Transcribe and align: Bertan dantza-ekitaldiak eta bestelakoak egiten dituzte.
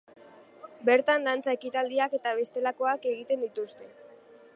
Bertan 0.89 1.27
dantza-ekitaldiak 1.29 2.15
eta 2.19 2.33
bestelakoak 2.39 3.07
egiten 3.11 3.45
dituzte. 3.49 3.91